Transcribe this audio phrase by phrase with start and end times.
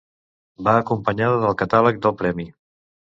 [0.67, 2.49] Va acompanyada del catàleg del Premi.